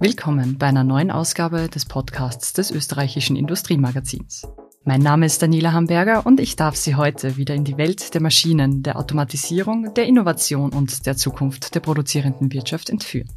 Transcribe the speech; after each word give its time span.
Willkommen 0.00 0.58
bei 0.58 0.68
einer 0.68 0.84
neuen 0.84 1.10
Ausgabe 1.10 1.68
des 1.68 1.84
Podcasts 1.84 2.52
des 2.52 2.70
österreichischen 2.70 3.34
Industriemagazins. 3.34 4.46
Mein 4.84 5.00
Name 5.00 5.26
ist 5.26 5.42
Daniela 5.42 5.72
Hamburger 5.72 6.24
und 6.24 6.38
ich 6.38 6.54
darf 6.54 6.76
Sie 6.76 6.94
heute 6.94 7.36
wieder 7.36 7.56
in 7.56 7.64
die 7.64 7.76
Welt 7.78 8.14
der 8.14 8.22
Maschinen, 8.22 8.84
der 8.84 8.96
Automatisierung, 8.96 9.92
der 9.94 10.06
Innovation 10.06 10.70
und 10.70 11.04
der 11.04 11.16
Zukunft 11.16 11.74
der 11.74 11.80
produzierenden 11.80 12.52
Wirtschaft 12.52 12.90
entführen. 12.90 13.28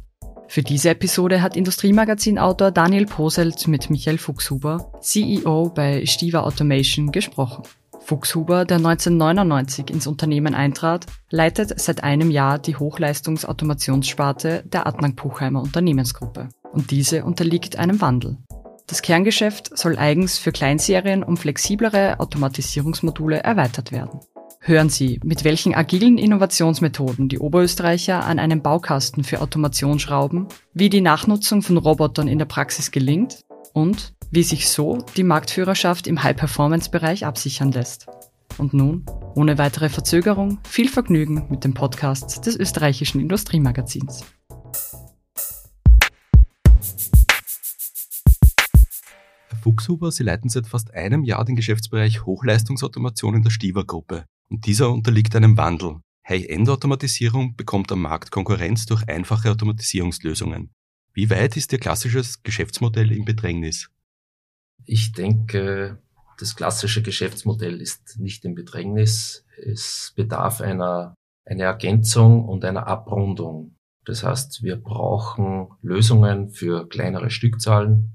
Für 0.46 0.62
diese 0.62 0.90
Episode 0.90 1.42
hat 1.42 1.56
Industriemagazin-Autor 1.56 2.70
Daniel 2.70 3.06
Poselt 3.06 3.66
mit 3.66 3.90
Michael 3.90 4.18
Fuchshuber, 4.18 4.92
CEO 5.00 5.70
bei 5.74 6.06
Stiva 6.06 6.42
Automation, 6.42 7.10
gesprochen. 7.10 7.64
Fuchshuber, 8.04 8.64
der 8.64 8.78
1999 8.78 9.90
ins 9.90 10.06
Unternehmen 10.06 10.54
eintrat, 10.54 11.06
leitet 11.30 11.80
seit 11.80 12.02
einem 12.02 12.30
Jahr 12.30 12.58
die 12.58 12.76
Hochleistungsautomationssparte 12.76 14.64
der 14.66 14.86
Adnang 14.86 15.14
Puchheimer 15.14 15.62
Unternehmensgruppe. 15.62 16.48
Und 16.72 16.90
diese 16.90 17.24
unterliegt 17.24 17.76
einem 17.76 18.00
Wandel. 18.00 18.38
Das 18.86 19.02
Kerngeschäft 19.02 19.76
soll 19.78 19.96
eigens 19.96 20.38
für 20.38 20.52
Kleinserien 20.52 21.22
um 21.22 21.36
flexiblere 21.36 22.20
Automatisierungsmodule 22.20 23.42
erweitert 23.42 23.92
werden. 23.92 24.20
Hören 24.60 24.90
Sie, 24.90 25.18
mit 25.24 25.42
welchen 25.42 25.74
agilen 25.74 26.18
Innovationsmethoden 26.18 27.28
die 27.28 27.40
Oberösterreicher 27.40 28.24
an 28.24 28.38
einem 28.38 28.62
Baukasten 28.62 29.24
für 29.24 29.40
Automation 29.40 29.98
schrauben, 29.98 30.46
wie 30.72 30.88
die 30.88 31.00
Nachnutzung 31.00 31.62
von 31.62 31.78
Robotern 31.78 32.28
in 32.28 32.38
der 32.38 32.44
Praxis 32.44 32.92
gelingt 32.92 33.40
und 33.72 34.14
wie 34.34 34.42
sich 34.42 34.70
so 34.70 35.04
die 35.14 35.24
Marktführerschaft 35.24 36.06
im 36.06 36.22
High-Performance-Bereich 36.22 37.26
absichern 37.26 37.70
lässt. 37.70 38.06
Und 38.56 38.72
nun, 38.72 39.04
ohne 39.34 39.58
weitere 39.58 39.90
Verzögerung, 39.90 40.58
viel 40.64 40.88
Vergnügen 40.88 41.46
mit 41.50 41.64
dem 41.64 41.74
Podcast 41.74 42.46
des 42.46 42.56
österreichischen 42.56 43.20
Industriemagazins. 43.20 44.24
Herr 49.48 49.58
Fuchshuber, 49.62 50.10
Sie 50.10 50.22
leiten 50.22 50.48
seit 50.48 50.66
fast 50.66 50.94
einem 50.94 51.24
Jahr 51.24 51.44
den 51.44 51.54
Geschäftsbereich 51.54 52.24
Hochleistungsautomation 52.24 53.34
in 53.34 53.42
der 53.42 53.50
Stiver-Gruppe. 53.50 54.24
Und 54.48 54.64
dieser 54.64 54.90
unterliegt 54.90 55.36
einem 55.36 55.58
Wandel. 55.58 55.96
High-End-Automatisierung 56.26 57.54
bekommt 57.56 57.92
am 57.92 58.00
Markt 58.00 58.30
Konkurrenz 58.30 58.86
durch 58.86 59.06
einfache 59.08 59.50
Automatisierungslösungen. 59.50 60.70
Wie 61.12 61.28
weit 61.28 61.58
ist 61.58 61.70
Ihr 61.74 61.78
klassisches 61.78 62.42
Geschäftsmodell 62.42 63.12
im 63.12 63.26
Bedrängnis? 63.26 63.90
Ich 64.84 65.12
denke, 65.12 65.98
das 66.38 66.56
klassische 66.56 67.02
Geschäftsmodell 67.02 67.80
ist 67.80 68.18
nicht 68.18 68.44
im 68.44 68.54
Bedrängnis. 68.54 69.44
Es 69.56 70.12
bedarf 70.16 70.60
einer, 70.60 71.14
einer 71.44 71.64
Ergänzung 71.64 72.44
und 72.44 72.64
einer 72.64 72.86
Abrundung. 72.86 73.76
Das 74.04 74.24
heißt, 74.24 74.62
wir 74.62 74.76
brauchen 74.76 75.68
Lösungen 75.82 76.50
für 76.50 76.88
kleinere 76.88 77.30
Stückzahlen. 77.30 78.12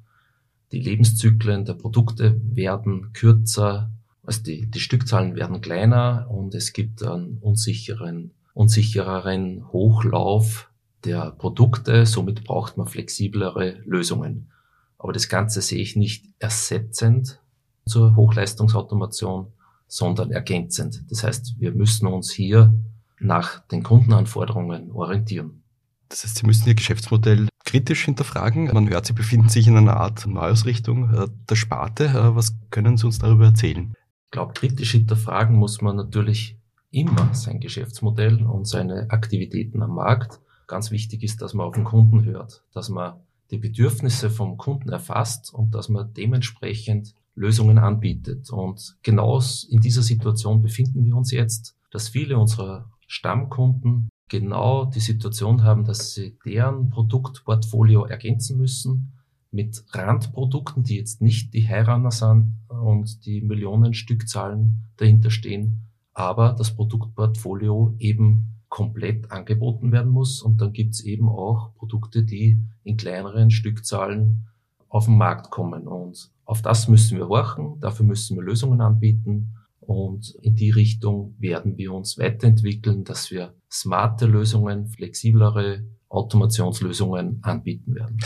Die 0.74 0.82
Lebenszyklen 0.82 1.64
der 1.64 1.76
Produkte 1.76 2.42
werden 2.44 3.14
kürzer, 3.14 3.90
also 4.24 4.44
die, 4.44 4.70
die 4.70 4.82
Stückzahlen 4.82 5.36
werden 5.36 5.62
kleiner 5.62 6.28
und 6.30 6.54
es 6.54 6.74
gibt 6.74 7.02
einen 7.04 7.38
unsicheren, 7.38 8.32
unsichereren 8.54 9.72
Hochlauf 9.72 10.70
der 11.06 11.32
Produkte. 11.32 12.06
Somit 12.06 12.44
braucht 12.44 12.76
man 12.76 12.88
flexiblere 12.88 13.80
Lösungen. 13.86 14.52
Aber 14.98 15.14
das 15.14 15.30
Ganze 15.30 15.62
sehe 15.62 15.82
ich 15.82 15.96
nicht 15.96 16.26
ersetzend 16.40 17.40
zur 17.86 18.16
Hochleistungsautomation, 18.16 19.48
sondern 19.88 20.32
ergänzend. 20.32 21.04
Das 21.10 21.24
heißt, 21.24 21.56
wir 21.60 21.72
müssen 21.72 22.08
uns 22.08 22.32
hier 22.32 22.74
nach 23.20 23.60
den 23.68 23.84
Kundenanforderungen 23.84 24.92
orientieren. 24.92 25.64
Das 26.10 26.24
heißt, 26.24 26.38
Sie 26.38 26.46
müssen 26.46 26.68
Ihr 26.68 26.76
Geschäftsmodell 26.76 27.48
kritisch 27.66 28.06
hinterfragen. 28.06 28.66
Man 28.74 28.90
hört, 28.90 29.06
Sie 29.06 29.14
befinden 29.14 29.50
sich 29.50 29.68
in 29.68 29.76
einer 29.76 29.98
Art 29.98 30.26
Neuausrichtung 30.26 31.14
äh, 31.14 31.28
der 31.50 31.56
Sparte. 31.56 32.06
Äh, 32.06 32.36
was 32.36 32.56
können 32.70 32.98
Sie 32.98 33.06
uns 33.06 33.20
darüber 33.20 33.46
erzählen? 33.46 33.94
Ich 34.26 34.32
glaube, 34.32 34.54
kritisch 34.54 34.92
hinterfragen 34.92 35.56
muss 35.56 35.82
man 35.82 35.96
natürlich 35.96 36.58
immer 36.92 37.34
sein 37.34 37.60
Geschäftsmodell 37.60 38.46
und 38.46 38.68
seine 38.68 39.10
Aktivitäten 39.10 39.82
am 39.84 39.96
Markt. 39.96 40.40
Ganz 40.68 40.92
wichtig 40.92 41.24
ist, 41.24 41.42
dass 41.42 41.54
man 41.54 41.66
auf 41.66 41.76
den 41.76 41.84
Kunden 41.84 42.24
hört, 42.24 42.64
dass 42.74 42.90
man 42.90 43.16
die 43.52 43.58
Bedürfnisse 43.58 44.30
vom 44.30 44.58
Kunden 44.58 44.90
erfasst 44.90 45.54
und 45.54 45.74
dass 45.74 45.90
man 45.90 46.14
dementsprechend 46.14 47.14
Lösungen 47.36 47.78
anbietet. 47.78 48.50
Und 48.50 48.98
genau 49.04 49.40
in 49.70 49.80
dieser 49.80 50.02
Situation 50.02 50.62
befinden 50.62 51.06
wir 51.06 51.16
uns 51.16 51.32
jetzt, 51.32 51.76
dass 51.92 52.10
viele 52.10 52.38
unserer 52.38 52.90
Stammkunden 53.08 54.10
genau 54.28 54.86
die 54.86 55.00
Situation 55.00 55.64
haben, 55.64 55.86
dass 55.86 56.14
sie 56.14 56.38
deren 56.46 56.90
Produktportfolio 56.90 58.06
ergänzen 58.06 58.58
müssen 58.58 59.14
mit 59.52 59.86
Randprodukten, 59.92 60.84
die 60.84 60.98
jetzt 60.98 61.22
nicht 61.22 61.54
die 61.54 61.68
Heiraner 61.68 62.12
sind 62.12 62.58
und 62.68 63.26
die 63.26 63.42
Millionen 63.42 63.94
Stückzahlen 63.94 64.84
dahinter 64.98 65.32
stehen, 65.32 65.88
aber 66.14 66.54
das 66.54 66.76
Produktportfolio 66.76 67.96
eben 68.00 68.57
komplett 68.70 69.32
angeboten 69.32 69.92
werden 69.92 70.12
muss. 70.12 70.42
Und 70.42 70.62
dann 70.62 70.74
gibt's 70.74 71.02
eben 71.02 71.30
auch 71.30 71.74
Produkte, 71.76 72.24
die 72.24 72.60
in 72.84 72.98
kleineren 72.98 73.52
Stückzahlen 73.52 74.48
auf 74.90 75.06
den 75.06 75.18
Markt 75.18 75.52
kommen. 75.52 75.88
Und 75.88 76.32
auf 76.46 76.62
das 76.62 76.88
müssen 76.88 77.18
wir 77.18 77.28
horchen, 77.28 77.80
dafür 77.80 78.06
müssen 78.06 78.38
wir 78.38 78.44
Lösungen 78.44 78.82
anbieten. 78.82 79.54
Und 79.80 80.36
in 80.42 80.56
die 80.56 80.70
Richtung 80.70 81.36
werden 81.40 81.78
wir 81.78 81.94
uns 81.94 82.18
weiterentwickeln, 82.18 83.04
dass 83.06 83.32
wir 83.32 83.54
smarte 83.72 84.26
Lösungen, 84.26 84.88
flexiblere 84.88 85.86
Automationslösungen 86.10 87.40
anbieten 87.44 87.96
werden. 87.96 88.18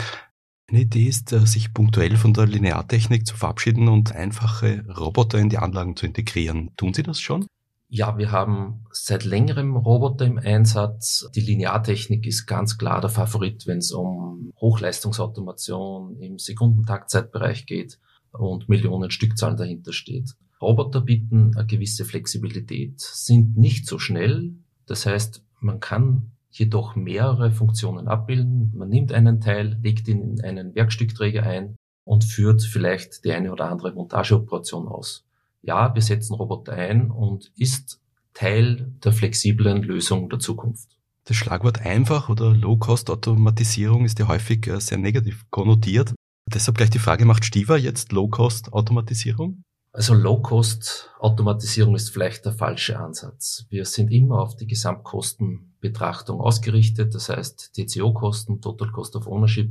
Eine 0.68 0.80
Idee 0.80 1.06
ist, 1.06 1.32
äh, 1.32 1.46
sich 1.46 1.74
punktuell 1.74 2.16
von 2.16 2.32
der 2.32 2.46
Lineartechnik 2.46 3.26
zu 3.26 3.36
verabschieden 3.36 3.88
und 3.88 4.12
einfache 4.12 4.84
Roboter 4.88 5.38
in 5.38 5.50
die 5.50 5.58
Anlagen 5.58 5.96
zu 5.96 6.06
integrieren. 6.06 6.70
Tun 6.76 6.94
Sie 6.94 7.02
das 7.02 7.20
schon? 7.20 7.46
Ja, 7.94 8.16
wir 8.16 8.32
haben 8.32 8.86
seit 8.90 9.26
längerem 9.26 9.76
Roboter 9.76 10.24
im 10.24 10.38
Einsatz. 10.38 11.28
Die 11.34 11.42
Lineartechnik 11.42 12.26
ist 12.26 12.46
ganz 12.46 12.78
klar 12.78 13.02
der 13.02 13.10
Favorit, 13.10 13.66
wenn 13.66 13.78
es 13.78 13.92
um 13.92 14.50
Hochleistungsautomation 14.58 16.16
im 16.16 16.38
Sekundentaktzeitbereich 16.38 17.66
geht 17.66 17.98
und 18.30 18.66
Millionen 18.70 19.10
Stückzahlen 19.10 19.58
dahinter 19.58 19.92
steht. 19.92 20.30
Roboter 20.62 21.02
bieten 21.02 21.54
eine 21.54 21.66
gewisse 21.66 22.06
Flexibilität, 22.06 22.98
sind 22.98 23.58
nicht 23.58 23.86
so 23.86 23.98
schnell. 23.98 24.54
Das 24.86 25.04
heißt, 25.04 25.44
man 25.60 25.78
kann 25.78 26.32
jedoch 26.50 26.96
mehrere 26.96 27.50
Funktionen 27.50 28.08
abbilden. 28.08 28.72
Man 28.74 28.88
nimmt 28.88 29.12
einen 29.12 29.42
Teil, 29.42 29.78
legt 29.82 30.08
ihn 30.08 30.22
in 30.22 30.40
einen 30.40 30.74
Werkstückträger 30.74 31.42
ein 31.42 31.76
und 32.04 32.24
führt 32.24 32.62
vielleicht 32.62 33.26
die 33.26 33.32
eine 33.32 33.52
oder 33.52 33.68
andere 33.68 33.92
Montageoperation 33.92 34.88
aus 34.88 35.26
ja, 35.62 35.94
wir 35.94 36.02
setzen 36.02 36.34
Roboter 36.34 36.72
ein 36.72 37.10
und 37.10 37.52
ist 37.56 38.00
Teil 38.34 38.92
der 39.04 39.12
flexiblen 39.12 39.82
Lösung 39.82 40.28
der 40.28 40.38
Zukunft. 40.38 40.98
Das 41.24 41.36
Schlagwort 41.36 41.80
einfach 41.80 42.28
oder 42.28 42.50
Low-Cost-Automatisierung 42.50 44.04
ist 44.04 44.18
ja 44.18 44.26
häufig 44.26 44.66
äh, 44.66 44.80
sehr 44.80 44.98
negativ 44.98 45.44
konnotiert. 45.50 46.14
Deshalb 46.52 46.76
gleich 46.76 46.90
die 46.90 46.98
Frage, 46.98 47.24
macht 47.24 47.44
Stiva 47.44 47.76
jetzt 47.76 48.10
Low-Cost-Automatisierung? 48.10 49.62
Also 49.92 50.14
Low-Cost-Automatisierung 50.14 51.94
ist 51.94 52.10
vielleicht 52.10 52.44
der 52.44 52.52
falsche 52.52 52.98
Ansatz. 52.98 53.66
Wir 53.68 53.84
sind 53.84 54.10
immer 54.10 54.40
auf 54.40 54.56
die 54.56 54.66
Gesamtkostenbetrachtung 54.66 56.40
ausgerichtet, 56.40 57.14
das 57.14 57.28
heißt 57.28 57.74
TCO-Kosten, 57.74 58.60
Total 58.60 58.90
Cost 58.90 59.14
of 59.14 59.26
Ownership. 59.26 59.70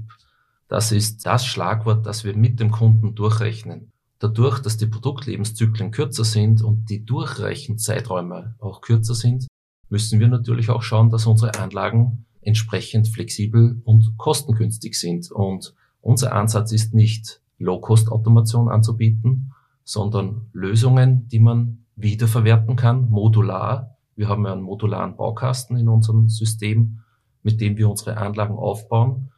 Das 0.67 0.91
ist 0.91 1.25
das 1.25 1.45
Schlagwort, 1.45 2.05
das 2.05 2.23
wir 2.23 2.35
mit 2.35 2.59
dem 2.59 2.71
Kunden 2.71 3.15
durchrechnen. 3.15 3.91
Dadurch, 4.21 4.59
dass 4.59 4.77
die 4.77 4.85
Produktlebenszyklen 4.85 5.89
kürzer 5.89 6.23
sind 6.23 6.61
und 6.61 6.91
die 6.91 7.03
Durchrechenzeiträume 7.03 8.53
auch 8.59 8.81
kürzer 8.81 9.15
sind, 9.15 9.47
müssen 9.89 10.19
wir 10.19 10.27
natürlich 10.27 10.69
auch 10.69 10.83
schauen, 10.83 11.09
dass 11.09 11.25
unsere 11.25 11.59
Anlagen 11.59 12.27
entsprechend 12.39 13.07
flexibel 13.07 13.81
und 13.83 14.13
kostengünstig 14.17 14.93
sind. 14.93 15.31
Und 15.31 15.73
unser 16.01 16.35
Ansatz 16.35 16.71
ist 16.71 16.93
nicht 16.93 17.41
Low-Cost-Automation 17.57 18.69
anzubieten, 18.69 19.53
sondern 19.83 20.49
Lösungen, 20.53 21.27
die 21.27 21.39
man 21.39 21.85
wiederverwerten 21.95 22.75
kann, 22.75 23.09
modular. 23.09 23.97
Wir 24.15 24.29
haben 24.29 24.45
ja 24.45 24.53
einen 24.53 24.61
modularen 24.61 25.17
Baukasten 25.17 25.77
in 25.77 25.89
unserem 25.89 26.29
System, 26.29 26.99
mit 27.41 27.59
dem 27.59 27.75
wir 27.75 27.89
unsere 27.89 28.17
Anlagen 28.17 28.53
aufbauen 28.53 29.30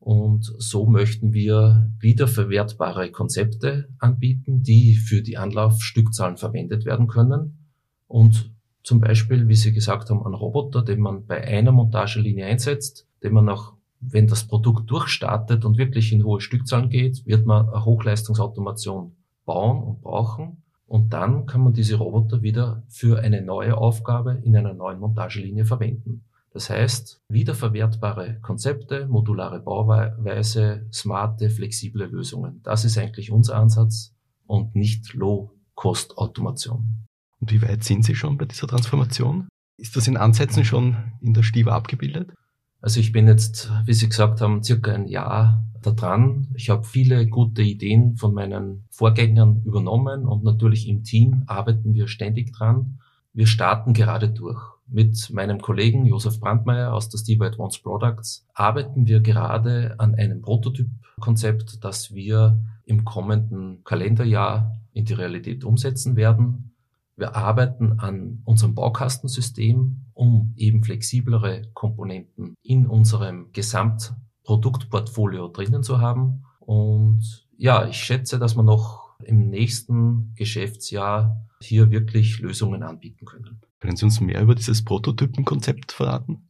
und 0.00 0.50
so 0.58 0.86
möchten 0.86 1.34
wir 1.34 1.92
wiederverwertbare 2.00 3.10
Konzepte 3.10 3.90
anbieten, 3.98 4.62
die 4.62 4.94
für 4.94 5.20
die 5.20 5.36
Anlaufstückzahlen 5.36 6.38
verwendet 6.38 6.86
werden 6.86 7.06
können. 7.06 7.68
Und 8.08 8.50
zum 8.82 9.00
Beispiel, 9.00 9.46
wie 9.46 9.54
Sie 9.54 9.74
gesagt 9.74 10.08
haben, 10.08 10.24
einen 10.24 10.34
Roboter, 10.34 10.82
den 10.82 11.00
man 11.00 11.26
bei 11.26 11.46
einer 11.46 11.70
Montagelinie 11.70 12.46
einsetzt, 12.46 13.06
den 13.22 13.34
man 13.34 13.50
auch, 13.50 13.74
wenn 14.00 14.26
das 14.26 14.46
Produkt 14.46 14.90
durchstartet 14.90 15.66
und 15.66 15.76
wirklich 15.76 16.12
in 16.12 16.24
hohe 16.24 16.40
Stückzahlen 16.40 16.88
geht, 16.88 17.26
wird 17.26 17.44
man 17.44 17.68
eine 17.68 17.84
Hochleistungsautomation 17.84 19.12
bauen 19.44 19.82
und 19.82 20.00
brauchen. 20.00 20.62
Und 20.86 21.12
dann 21.12 21.44
kann 21.44 21.60
man 21.62 21.74
diese 21.74 21.96
Roboter 21.96 22.40
wieder 22.40 22.82
für 22.88 23.20
eine 23.20 23.42
neue 23.42 23.76
Aufgabe 23.76 24.40
in 24.42 24.56
einer 24.56 24.72
neuen 24.72 24.98
Montagelinie 24.98 25.66
verwenden. 25.66 26.24
Das 26.52 26.68
heißt, 26.68 27.20
wiederverwertbare 27.28 28.40
Konzepte, 28.42 29.06
modulare 29.06 29.60
Bauweise, 29.60 30.86
smarte, 30.92 31.48
flexible 31.48 32.06
Lösungen. 32.06 32.60
Das 32.64 32.84
ist 32.84 32.98
eigentlich 32.98 33.30
unser 33.30 33.56
Ansatz 33.56 34.14
und 34.46 34.74
nicht 34.74 35.14
Low-Cost-Automation. 35.14 37.06
Und 37.40 37.52
wie 37.52 37.62
weit 37.62 37.84
sind 37.84 38.04
Sie 38.04 38.16
schon 38.16 38.36
bei 38.36 38.46
dieser 38.46 38.66
Transformation? 38.66 39.48
Ist 39.78 39.96
das 39.96 40.08
in 40.08 40.16
Ansätzen 40.16 40.64
schon 40.64 40.96
in 41.20 41.34
der 41.34 41.42
Stiva 41.42 41.74
abgebildet? 41.74 42.32
Also 42.82 42.98
ich 43.00 43.12
bin 43.12 43.28
jetzt, 43.28 43.70
wie 43.86 43.94
Sie 43.94 44.08
gesagt 44.08 44.40
haben, 44.40 44.62
circa 44.62 44.92
ein 44.92 45.06
Jahr 45.06 45.64
da 45.82 45.92
dran. 45.92 46.48
Ich 46.54 46.68
habe 46.68 46.84
viele 46.84 47.26
gute 47.26 47.62
Ideen 47.62 48.16
von 48.16 48.34
meinen 48.34 48.84
Vorgängern 48.90 49.62
übernommen 49.64 50.26
und 50.26 50.44
natürlich 50.44 50.88
im 50.88 51.04
Team 51.04 51.44
arbeiten 51.46 51.94
wir 51.94 52.08
ständig 52.08 52.52
dran. 52.52 52.98
Wir 53.32 53.46
starten 53.46 53.92
gerade 53.92 54.28
durch. 54.30 54.60
Mit 54.92 55.30
meinem 55.30 55.60
Kollegen 55.60 56.04
Josef 56.04 56.40
Brandmeier 56.40 56.92
aus 56.92 57.08
der 57.08 57.18
Steve 57.18 57.46
Advanced 57.46 57.84
Products 57.84 58.44
arbeiten 58.54 59.06
wir 59.06 59.20
gerade 59.20 59.94
an 59.98 60.16
einem 60.16 60.42
Prototyp-Konzept, 60.42 61.84
das 61.84 62.12
wir 62.12 62.60
im 62.86 63.04
kommenden 63.04 63.84
Kalenderjahr 63.84 64.76
in 64.92 65.04
die 65.04 65.12
Realität 65.12 65.62
umsetzen 65.62 66.16
werden. 66.16 66.74
Wir 67.16 67.36
arbeiten 67.36 68.00
an 68.00 68.42
unserem 68.44 68.74
Baukastensystem, 68.74 70.06
um 70.12 70.54
eben 70.56 70.82
flexiblere 70.82 71.62
Komponenten 71.72 72.56
in 72.60 72.88
unserem 72.88 73.52
Gesamtproduktportfolio 73.52 75.46
drinnen 75.48 75.84
zu 75.84 76.00
haben. 76.00 76.46
Und 76.58 77.46
ja, 77.56 77.86
ich 77.86 77.98
schätze, 77.98 78.40
dass 78.40 78.56
wir 78.56 78.64
noch 78.64 79.16
im 79.22 79.50
nächsten 79.50 80.34
Geschäftsjahr 80.34 81.46
hier 81.62 81.92
wirklich 81.92 82.40
Lösungen 82.40 82.82
anbieten 82.82 83.24
können. 83.24 83.60
Können 83.80 83.96
Sie 83.96 84.04
uns 84.04 84.20
mehr 84.20 84.42
über 84.42 84.54
dieses 84.54 84.84
Prototypenkonzept 84.84 85.92
verraten? 85.92 86.46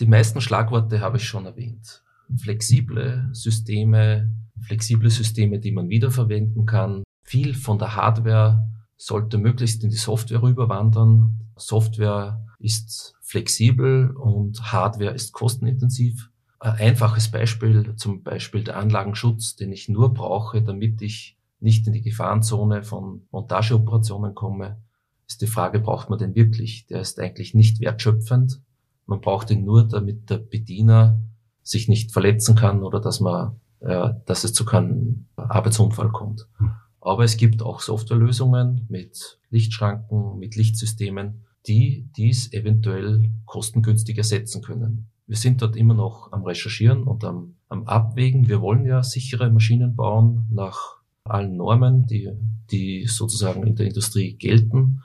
Die 0.00 0.06
meisten 0.06 0.40
Schlagworte 0.40 1.00
habe 1.00 1.16
ich 1.16 1.24
schon 1.24 1.44
erwähnt. 1.44 2.04
Flexible 2.36 3.28
Systeme, 3.32 4.32
flexible 4.60 5.10
Systeme, 5.10 5.58
die 5.58 5.72
man 5.72 5.88
wiederverwenden 5.88 6.66
kann. 6.66 7.02
Viel 7.24 7.54
von 7.54 7.78
der 7.78 7.96
Hardware 7.96 8.68
sollte 8.96 9.38
möglichst 9.38 9.82
in 9.82 9.90
die 9.90 9.96
Software 9.96 10.42
rüberwandern. 10.42 11.40
Software 11.56 12.44
ist 12.60 13.14
flexibel 13.22 14.10
und 14.10 14.72
Hardware 14.72 15.14
ist 15.14 15.32
kostenintensiv. 15.32 16.30
Ein 16.60 16.76
einfaches 16.88 17.30
Beispiel, 17.30 17.94
zum 17.96 18.22
Beispiel 18.22 18.64
der 18.64 18.76
Anlagenschutz, 18.76 19.56
den 19.56 19.72
ich 19.72 19.88
nur 19.88 20.14
brauche, 20.14 20.62
damit 20.62 21.02
ich 21.02 21.36
nicht 21.60 21.86
in 21.86 21.92
die 21.92 22.02
Gefahrenzone 22.02 22.82
von 22.82 23.22
Montageoperationen 23.30 24.34
komme, 24.34 24.80
ist 25.28 25.42
die 25.42 25.46
Frage, 25.46 25.78
braucht 25.78 26.10
man 26.10 26.18
den 26.18 26.34
wirklich? 26.34 26.86
Der 26.86 27.00
ist 27.00 27.20
eigentlich 27.20 27.54
nicht 27.54 27.80
wertschöpfend. 27.80 28.60
Man 29.06 29.20
braucht 29.20 29.50
ihn 29.50 29.64
nur, 29.64 29.86
damit 29.86 30.30
der 30.30 30.38
Bediener 30.38 31.20
sich 31.62 31.86
nicht 31.88 32.12
verletzen 32.12 32.56
kann 32.56 32.82
oder 32.82 33.00
dass 33.00 33.20
man, 33.20 33.60
äh, 33.80 34.10
dass 34.24 34.44
es 34.44 34.54
zu 34.54 34.64
keinem 34.64 35.26
Arbeitsunfall 35.36 36.08
kommt. 36.08 36.48
Hm. 36.56 36.72
Aber 37.00 37.24
es 37.24 37.36
gibt 37.36 37.62
auch 37.62 37.80
Softwarelösungen 37.80 38.86
mit 38.88 39.38
Lichtschranken, 39.50 40.38
mit 40.38 40.56
Lichtsystemen, 40.56 41.44
die 41.66 42.08
dies 42.16 42.52
eventuell 42.52 43.30
kostengünstig 43.44 44.18
ersetzen 44.18 44.62
können. 44.62 45.10
Wir 45.26 45.36
sind 45.36 45.60
dort 45.60 45.76
immer 45.76 45.94
noch 45.94 46.32
am 46.32 46.42
Recherchieren 46.42 47.02
und 47.02 47.22
am, 47.24 47.56
am 47.68 47.86
Abwägen. 47.86 48.48
Wir 48.48 48.62
wollen 48.62 48.86
ja 48.86 49.02
sichere 49.02 49.50
Maschinen 49.50 49.94
bauen 49.94 50.46
nach 50.50 50.96
allen 51.24 51.56
Normen, 51.56 52.06
die, 52.06 52.30
die 52.70 53.06
sozusagen 53.06 53.66
in 53.66 53.76
der 53.76 53.86
Industrie 53.86 54.34
gelten. 54.34 55.02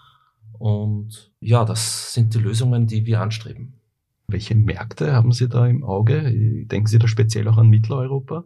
Und 0.63 1.33
ja, 1.41 1.65
das 1.65 2.13
sind 2.13 2.33
die 2.33 2.39
Lösungen, 2.39 2.87
die 2.87 3.05
wir 3.05 3.19
anstreben. 3.19 3.73
Welche 4.29 4.55
Märkte 4.55 5.11
haben 5.11 5.33
Sie 5.33 5.49
da 5.49 5.67
im 5.67 5.83
Auge? 5.83 6.31
Denken 6.67 6.87
Sie 6.87 6.99
da 6.99 7.09
speziell 7.09 7.49
auch 7.49 7.57
an 7.57 7.67
Mitteleuropa? 7.67 8.45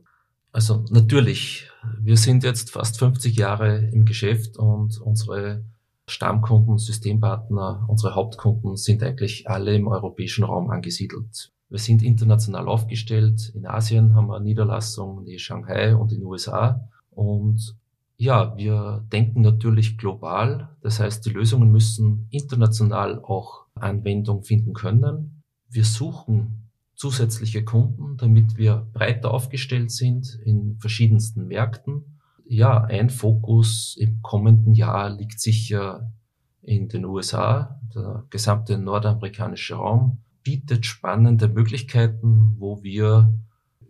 Also 0.51 0.83
natürlich, 0.89 1.69
wir 2.01 2.17
sind 2.17 2.43
jetzt 2.43 2.71
fast 2.71 2.97
50 2.97 3.35
Jahre 3.35 3.85
im 3.93 4.05
Geschäft 4.05 4.57
und 4.57 4.99
unsere 4.99 5.63
Stammkunden, 6.07 6.79
Systempartner, 6.79 7.85
unsere 7.87 8.15
Hauptkunden 8.15 8.77
sind 8.77 9.03
eigentlich 9.03 9.47
alle 9.47 9.75
im 9.75 9.87
europäischen 9.87 10.43
Raum 10.43 10.71
angesiedelt. 10.71 11.51
Wir 11.69 11.77
sind 11.77 12.01
international 12.01 12.67
aufgestellt. 12.67 13.51
In 13.53 13.67
Asien 13.67 14.15
haben 14.15 14.25
wir 14.25 14.39
Niederlassungen, 14.39 15.27
in 15.27 15.37
Shanghai 15.37 15.95
und 15.95 16.11
in 16.11 16.21
den 16.21 16.25
USA. 16.25 16.89
Und 17.11 17.77
ja, 18.17 18.57
wir 18.57 19.05
denken 19.11 19.41
natürlich 19.41 19.97
global. 19.97 20.75
Das 20.81 20.99
heißt, 20.99 21.25
die 21.25 21.29
Lösungen 21.29 21.71
müssen 21.71 22.27
international 22.31 23.19
auch 23.23 23.67
Anwendung 23.75 24.43
finden 24.43 24.73
können. 24.73 25.43
Wir 25.69 25.83
suchen 25.83 26.71
zusätzliche 26.95 27.63
Kunden, 27.63 28.17
damit 28.17 28.57
wir 28.57 28.87
breiter 28.91 29.31
aufgestellt 29.31 29.91
sind 29.91 30.39
in 30.43 30.77
verschiedensten 30.79 31.45
Märkten. 31.45 32.19
Ja, 32.45 32.83
ein 32.83 33.11
Fokus 33.11 33.95
im 33.99 34.21
kommenden 34.23 34.73
Jahr 34.73 35.11
liegt 35.11 35.39
sicher 35.39 36.11
in 36.63 36.87
den 36.89 37.05
USA. 37.05 37.79
Der 37.93 38.25
gesamte 38.31 38.79
nordamerikanische 38.79 39.75
Raum 39.75 40.23
bietet 40.41 40.87
spannende 40.87 41.49
Möglichkeiten, 41.49 42.55
wo 42.57 42.81
wir 42.81 43.31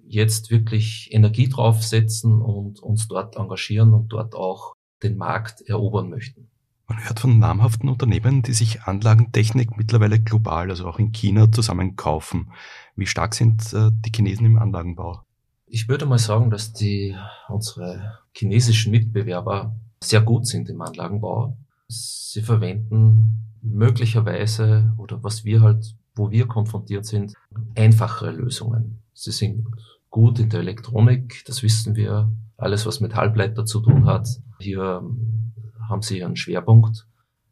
jetzt 0.08 0.52
wirklich 0.52 1.10
Energie 1.12 1.50
draufsetzen 1.50 2.42
und 2.42 2.80
uns 2.80 3.08
dort 3.08 3.36
engagieren 3.36 3.94
und 3.94 4.10
dort 4.10 4.36
auch 4.36 4.74
den 5.04 5.18
Markt 5.18 5.62
erobern 5.62 6.10
möchten. 6.10 6.50
Man 6.88 7.04
hört 7.04 7.20
von 7.20 7.38
namhaften 7.38 7.90
Unternehmen, 7.90 8.44
die 8.44 8.54
sich 8.54 8.84
Anlagentechnik 8.84 9.76
mittlerweile 9.76 10.20
global, 10.20 10.70
also 10.70 10.88
auch 10.88 11.00
in 11.00 11.12
China, 11.12 11.52
zusammenkaufen. 11.52 12.52
Wie 12.96 13.06
stark 13.06 13.36
sind 13.36 13.74
äh, 13.74 13.92
die 13.92 14.12
Chinesen 14.16 14.46
im 14.46 14.58
Anlagenbau? 14.58 15.22
Ich 15.66 15.90
würde 15.90 16.06
mal 16.06 16.18
sagen, 16.18 16.50
dass 16.50 16.72
die 16.72 17.14
unsere 17.50 18.20
chinesischen 18.34 18.92
Mitbewerber 18.92 19.76
sehr 20.02 20.22
gut 20.22 20.48
sind 20.48 20.70
im 20.70 20.82
Anlagenbau. 20.82 21.58
Sie 21.90 22.42
verwenden 22.42 23.44
möglicherweise 23.62 24.94
oder 24.98 25.22
was 25.24 25.44
wir 25.44 25.62
halt, 25.62 25.94
wo 26.16 26.32
wir 26.32 26.48
konfrontiert 26.48 27.06
sind, 27.06 27.34
einfachere 27.76 28.32
Lösungen. 28.32 29.02
Sie 29.14 29.32
sind 29.32 29.68
gut 30.10 30.40
in 30.40 30.50
der 30.50 30.62
Elektronik, 30.62 31.44
das 31.46 31.64
wissen 31.64 31.96
wir. 31.96 32.32
Alles, 32.58 32.86
was 32.86 33.00
mit 33.00 33.16
Halbleiter 33.16 33.66
zu 33.66 33.82
tun 33.82 34.06
hat. 34.06 34.28
Hier 34.60 35.02
ähm, 35.04 35.54
haben 35.88 36.02
sie 36.02 36.24
einen 36.24 36.36
Schwerpunkt. 36.36 37.08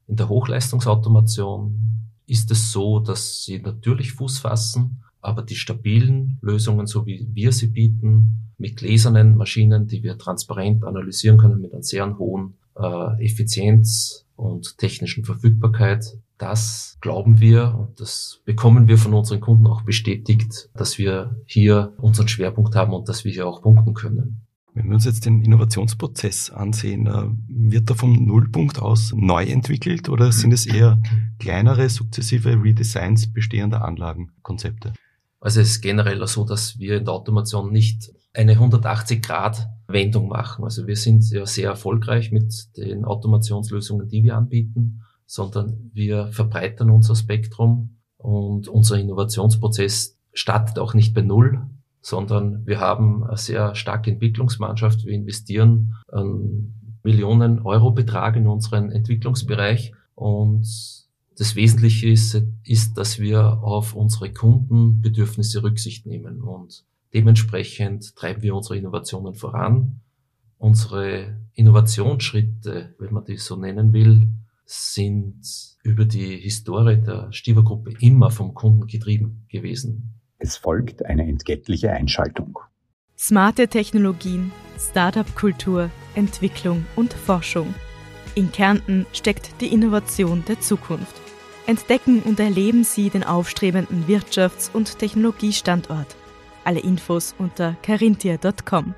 In 0.08 0.16
der 0.16 0.30
Hochleistungsautomation 0.30 2.12
ist 2.26 2.50
es 2.52 2.72
so, 2.72 3.00
dass 3.00 3.44
sie 3.44 3.60
natürlich 3.60 4.14
Fuß 4.14 4.40
fassen, 4.40 5.04
aber 5.22 5.44
die 5.44 5.56
stabilen 5.56 6.40
Lösungen, 6.42 6.88
so 6.88 7.06
wie 7.06 7.28
wir 7.34 7.52
sie 7.52 7.68
bieten, 7.68 8.54
mit 8.58 8.78
gläsernen 8.78 9.36
Maschinen, 9.36 9.88
die 9.88 10.04
wir 10.04 10.18
transparent 10.18 10.84
analysieren 10.84 11.38
können, 11.38 11.62
mit 11.62 11.74
einer 11.74 11.84
sehr 11.84 12.18
hohen 12.18 12.56
äh, 12.76 13.24
Effizienz 13.26 14.26
und 14.36 14.78
technischen 14.78 15.26
Verfügbarkeit, 15.26 16.18
das 16.38 16.98
glauben 17.02 17.40
wir 17.40 17.76
und 17.78 18.00
das 18.00 18.42
bekommen 18.46 18.88
wir 18.88 18.98
von 18.98 19.14
unseren 19.14 19.40
Kunden 19.40 19.68
auch 19.68 19.84
bestätigt, 19.84 20.70
dass 20.74 20.98
wir 20.98 21.42
hier 21.46 21.94
unseren 21.98 22.28
Schwerpunkt 22.28 22.76
haben 22.76 22.94
und 22.94 23.08
dass 23.08 23.24
wir 23.24 23.32
hier 23.32 23.48
auch 23.48 23.62
punkten 23.62 23.94
können. 23.94 24.42
Wenn 24.74 24.88
wir 24.88 24.96
uns 24.96 25.06
jetzt 25.06 25.26
den 25.26 25.42
Innovationsprozess 25.42 26.50
ansehen, 26.50 27.08
äh, 27.08 27.30
wird 27.48 27.90
er 27.90 27.96
vom 27.96 28.26
Nullpunkt 28.26 28.80
aus 28.80 29.14
neu 29.16 29.46
entwickelt 29.46 30.10
oder 30.10 30.34
sind 30.34 30.52
es 30.52 30.66
eher 30.66 31.02
kleinere, 31.40 31.88
sukzessive 31.88 32.62
Redesigns 32.62 33.32
bestehender 33.32 33.86
Anlagenkonzepte? 33.86 34.92
Also 35.40 35.62
es 35.62 35.70
ist 35.70 35.82
generell 35.82 36.26
so, 36.28 36.44
dass 36.44 36.78
wir 36.78 36.98
in 36.98 37.06
der 37.06 37.14
Automation 37.14 37.72
nicht 37.72 38.12
eine 38.34 38.56
180-Grad-Wendung 38.56 40.28
machen. 40.28 40.66
Also 40.66 40.88
wir 40.88 40.98
sind 40.98 41.24
ja 41.30 41.46
sehr 41.46 41.70
erfolgreich 41.70 42.34
mit 42.34 42.76
den 42.76 43.06
Automationslösungen, 43.06 44.10
die 44.10 44.24
wir 44.24 44.36
anbieten 44.36 45.05
sondern 45.26 45.92
wir 45.94 46.28
verbreitern 46.28 46.90
unser 46.90 47.16
Spektrum 47.16 47.98
und 48.18 48.68
unser 48.68 48.98
Innovationsprozess 49.00 50.18
startet 50.34 50.80
auch 50.80 50.94
nicht 50.94 51.14
bei 51.14 51.22
Null, 51.22 51.62
sondern 52.02 52.66
wir 52.68 52.80
haben 52.80 53.24
eine 53.24 53.38
sehr 53.38 53.76
starke 53.76 54.12
Entwicklungsmannschaft. 54.12 55.06
Wir 55.06 55.14
investieren 55.14 55.96
einen 56.12 57.00
Millionen 57.04 57.60
Euro 57.60 57.92
Betrag 57.92 58.36
in 58.36 58.48
unseren 58.48 58.92
Entwicklungsbereich 58.92 59.94
und 60.16 60.68
das 61.38 61.56
Wesentliche 61.56 62.10
ist, 62.10 62.42
ist, 62.64 62.98
dass 62.98 63.20
wir 63.20 63.62
auf 63.62 63.94
unsere 63.94 64.32
Kundenbedürfnisse 64.32 65.64
Rücksicht 65.64 66.06
nehmen 66.06 66.42
und 66.42 66.86
dementsprechend 67.14 68.16
treiben 68.16 68.42
wir 68.42 68.56
unsere 68.56 68.78
Innovationen 68.78 69.36
voran. 69.36 70.02
Unsere 70.58 71.38
Innovationsschritte, 71.54 72.96
wenn 72.98 73.14
man 73.14 73.26
die 73.26 73.38
so 73.38 73.58
nennen 73.58 73.92
will, 73.92 74.30
sind 74.66 75.42
über 75.84 76.06
die 76.06 76.38
Historie 76.38 76.98
der 76.98 77.32
Stiver-Gruppe 77.32 77.94
immer 78.00 78.32
vom 78.32 78.54
Kunden 78.54 78.88
getrieben 78.88 79.46
gewesen. 79.50 80.20
Es 80.38 80.58
folgt 80.58 81.06
eine 81.06 81.24
entgeltliche 81.24 81.92
Einschaltung. 81.92 82.60
Smarte 83.18 83.68
Technologien, 83.68 84.52
Startup-Kultur, 84.78 85.90
Entwicklung 86.16 86.86
und 86.96 87.14
Forschung. 87.14 87.74
In 88.34 88.52
Kärnten 88.52 89.06
steckt 89.14 89.62
die 89.62 89.72
Innovation 89.72 90.44
der 90.46 90.60
Zukunft. 90.60 91.22
Entdecken 91.68 92.22
und 92.22 92.40
erleben 92.40 92.84
Sie 92.84 93.10
den 93.10 93.24
aufstrebenden 93.24 94.06
Wirtschafts- 94.08 94.70
und 94.72 95.00
Technologiestandort. 95.00 96.16
Alle 96.64 96.80
Infos 96.80 97.34
unter 97.38 97.76
carinthia.com. 97.82 98.94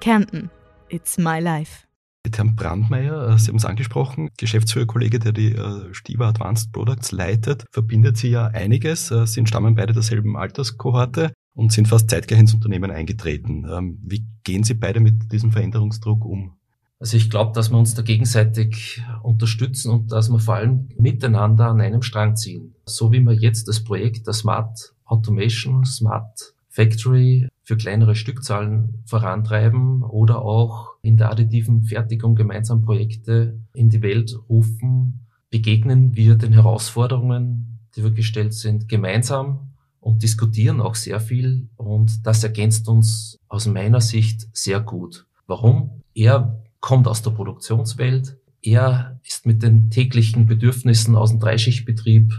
Kärnten, 0.00 0.50
it's 0.88 1.18
my 1.18 1.40
life. 1.40 1.85
Mit 2.26 2.38
Herrn 2.38 2.56
Brandmeier, 2.56 3.28
äh, 3.28 3.38
Sie 3.38 3.50
haben 3.50 3.56
es 3.56 3.64
angesprochen, 3.64 4.30
Geschäftsführerkollege, 4.36 5.20
der 5.20 5.30
die 5.30 5.52
äh, 5.52 5.94
Stiva 5.94 6.28
Advanced 6.28 6.72
Products 6.72 7.12
leitet, 7.12 7.66
verbindet 7.70 8.16
Sie 8.16 8.30
ja 8.30 8.48
einiges. 8.48 9.12
Äh, 9.12 9.28
Sie 9.28 9.46
stammen 9.46 9.76
beide 9.76 9.92
derselben 9.92 10.36
Alterskohorte 10.36 11.32
und 11.54 11.70
sind 11.70 11.86
fast 11.86 12.10
zeitgleich 12.10 12.40
ins 12.40 12.52
Unternehmen 12.52 12.90
eingetreten. 12.90 13.64
Ähm, 13.70 14.00
wie 14.02 14.26
gehen 14.42 14.64
Sie 14.64 14.74
beide 14.74 14.98
mit 14.98 15.30
diesem 15.30 15.52
Veränderungsdruck 15.52 16.24
um? 16.24 16.56
Also 16.98 17.16
ich 17.16 17.30
glaube, 17.30 17.52
dass 17.52 17.70
wir 17.70 17.78
uns 17.78 17.94
da 17.94 18.02
gegenseitig 18.02 19.04
unterstützen 19.22 19.92
und 19.92 20.10
dass 20.10 20.28
wir 20.28 20.40
vor 20.40 20.56
allem 20.56 20.88
miteinander 20.98 21.68
an 21.68 21.80
einem 21.80 22.02
Strang 22.02 22.34
ziehen. 22.34 22.74
So 22.86 23.12
wie 23.12 23.20
wir 23.20 23.34
jetzt 23.34 23.68
das 23.68 23.84
Projekt 23.84 24.26
der 24.26 24.34
Smart 24.34 24.94
Automation, 25.04 25.84
Smart 25.84 26.55
Factory 26.76 27.48
für 27.62 27.78
kleinere 27.78 28.14
Stückzahlen 28.14 29.02
vorantreiben 29.06 30.02
oder 30.02 30.42
auch 30.42 30.92
in 31.00 31.16
der 31.16 31.30
additiven 31.30 31.84
Fertigung 31.84 32.34
gemeinsam 32.34 32.82
Projekte 32.82 33.58
in 33.72 33.88
die 33.88 34.02
Welt 34.02 34.38
rufen, 34.50 35.26
begegnen 35.48 36.14
wir 36.14 36.34
den 36.34 36.52
Herausforderungen, 36.52 37.78
die 37.96 38.02
wir 38.02 38.10
gestellt 38.10 38.52
sind, 38.52 38.90
gemeinsam 38.90 39.70
und 40.00 40.22
diskutieren 40.22 40.82
auch 40.82 40.96
sehr 40.96 41.18
viel 41.18 41.70
und 41.76 42.26
das 42.26 42.44
ergänzt 42.44 42.88
uns 42.88 43.38
aus 43.48 43.66
meiner 43.66 44.02
Sicht 44.02 44.46
sehr 44.52 44.80
gut. 44.80 45.24
Warum? 45.46 46.02
Er 46.14 46.62
kommt 46.80 47.08
aus 47.08 47.22
der 47.22 47.30
Produktionswelt. 47.30 48.36
Er 48.60 49.18
ist 49.24 49.46
mit 49.46 49.62
den 49.62 49.88
täglichen 49.88 50.44
Bedürfnissen 50.44 51.16
aus 51.16 51.30
dem 51.30 51.40
Dreischichtbetrieb 51.40 52.34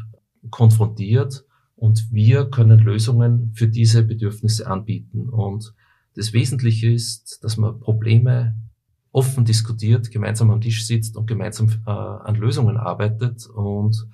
konfrontiert 0.51 1.46
und 1.77 2.11
wir 2.11 2.49
können 2.49 2.79
Lösungen 2.79 3.53
für 3.55 3.67
diese 3.67 4.03
Bedürfnisse 4.03 4.67
anbieten. 4.67 5.29
Und 5.29 5.73
das 6.15 6.33
Wesentliche 6.33 6.91
ist, 6.91 7.43
dass 7.43 7.55
man 7.55 7.79
Probleme 7.79 8.55
offen 9.11 9.45
diskutiert, 9.45 10.11
gemeinsam 10.11 10.49
am 10.49 10.59
Tisch 10.59 10.85
sitzt 10.85 11.15
und 11.15 11.27
gemeinsam 11.27 11.69
äh, 11.85 11.89
an 11.89 12.35
Lösungen 12.35 12.77
arbeitet. 12.77 13.45
Und 13.45 14.07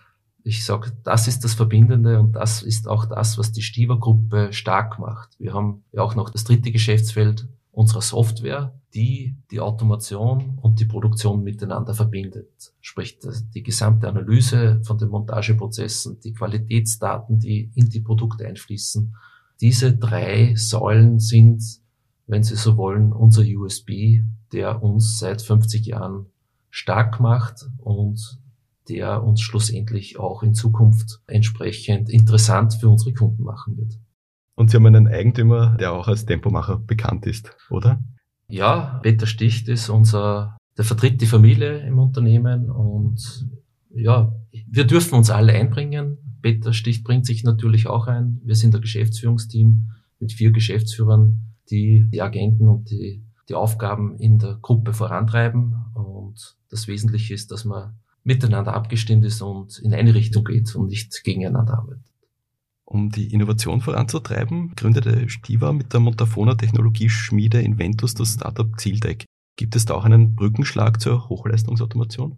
ich 0.43 0.65
sage, 0.65 0.91
das 1.03 1.29
ist 1.29 1.45
das 1.45 1.53
Verbindende 1.53 2.19
und 2.19 2.33
das 2.33 2.63
ist 2.63 2.87
auch 2.87 3.05
das, 3.05 3.37
was 3.37 3.53
die 3.53 3.61
Stiver-Gruppe 3.61 4.51
stark 4.51 4.99
macht. 4.99 5.39
Wir 5.39 5.53
haben 5.53 5.83
ja 5.93 6.01
auch 6.01 6.15
noch 6.15 6.29
das 6.29 6.43
dritte 6.43 6.71
Geschäftsfeld 6.71 7.47
unserer 7.73 8.01
Software, 8.01 8.79
die 8.93 9.35
die 9.49 9.59
Automation 9.59 10.59
und 10.61 10.79
die 10.79 10.85
Produktion 10.85 11.43
miteinander 11.43 11.95
verbindet. 11.95 12.73
Sprich, 12.79 13.17
die 13.53 13.63
gesamte 13.63 14.07
Analyse 14.07 14.79
von 14.83 14.99
den 14.99 15.09
Montageprozessen, 15.09 16.19
die 16.19 16.33
Qualitätsdaten, 16.33 17.39
die 17.39 17.71
in 17.73 17.89
die 17.89 18.01
Produkte 18.01 18.45
einfließen. 18.47 19.15
Diese 19.59 19.97
drei 19.97 20.53
Säulen 20.55 21.19
sind, 21.19 21.63
wenn 22.27 22.43
Sie 22.43 22.55
so 22.55 22.77
wollen, 22.77 23.11
unser 23.11 23.41
USB, 23.41 24.21
der 24.51 24.83
uns 24.83 25.17
seit 25.17 25.41
50 25.41 25.87
Jahren 25.87 26.27
stark 26.69 27.19
macht 27.19 27.65
und 27.79 28.39
der 28.87 29.23
uns 29.23 29.41
schlussendlich 29.41 30.19
auch 30.19 30.43
in 30.43 30.53
Zukunft 30.53 31.21
entsprechend 31.25 32.09
interessant 32.09 32.75
für 32.75 32.89
unsere 32.89 33.13
Kunden 33.13 33.43
machen 33.43 33.77
wird. 33.77 33.97
Und 34.55 34.69
Sie 34.69 34.77
haben 34.77 34.85
einen 34.85 35.07
Eigentümer, 35.07 35.75
der 35.79 35.93
auch 35.93 36.07
als 36.07 36.25
Tempomacher 36.25 36.77
bekannt 36.77 37.25
ist, 37.25 37.55
oder? 37.69 38.01
Ja, 38.47 38.99
Peter 39.01 39.25
Sticht 39.25 39.67
ist 39.67 39.89
unser, 39.89 40.57
der 40.77 40.85
vertritt 40.85 41.21
die 41.21 41.25
Familie 41.25 41.79
im 41.79 41.97
Unternehmen 41.97 42.69
und 42.69 43.47
ja, 43.95 44.35
wir 44.67 44.85
dürfen 44.85 45.15
uns 45.15 45.29
alle 45.29 45.53
einbringen. 45.53 46.17
Peter 46.41 46.73
Sticht 46.73 47.03
bringt 47.03 47.25
sich 47.25 47.43
natürlich 47.43 47.87
auch 47.87 48.07
ein. 48.07 48.41
Wir 48.43 48.55
sind 48.55 48.75
ein 48.75 48.81
Geschäftsführungsteam 48.81 49.91
mit 50.19 50.33
vier 50.33 50.51
Geschäftsführern, 50.51 51.39
die 51.69 52.07
die 52.11 52.21
Agenten 52.21 52.67
und 52.67 52.89
die, 52.89 53.23
die 53.49 53.55
Aufgaben 53.55 54.17
in 54.17 54.39
der 54.39 54.57
Gruppe 54.61 54.93
vorantreiben. 54.93 55.75
Und 55.93 56.57
das 56.69 56.87
Wesentliche 56.87 57.33
ist, 57.33 57.51
dass 57.51 57.65
man 57.65 57.95
miteinander 58.23 58.73
abgestimmt 58.73 59.25
ist 59.25 59.41
und 59.41 59.79
in 59.79 59.93
eine 59.93 60.13
Richtung 60.13 60.43
geht 60.43 60.75
und 60.75 60.87
nicht 60.87 61.23
gegeneinander 61.23 61.77
arbeitet. 61.77 62.12
Um 62.93 63.09
die 63.09 63.33
Innovation 63.33 63.81
voranzutreiben, 63.81 64.75
gründete 64.75 65.27
Stiva 65.27 65.73
mit 65.73 65.93
der 65.93 65.99
Montafona 65.99 66.53
Technologieschmiede 66.53 67.59
Inventus 67.59 68.13
das 68.13 68.35
Startup 68.35 68.69
Zieldeck. 68.79 69.25
Gibt 69.55 69.75
es 69.75 69.85
da 69.85 69.95
auch 69.95 70.05
einen 70.05 70.35
Brückenschlag 70.35 71.01
zur 71.01 71.27
Hochleistungsautomation? 71.27 72.37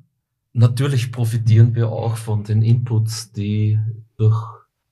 Natürlich 0.54 1.12
profitieren 1.12 1.76
wir 1.76 1.90
auch 1.90 2.16
von 2.16 2.46
den 2.46 2.62
Inputs, 2.62 3.34
die 3.34 3.78
durch 4.16 4.42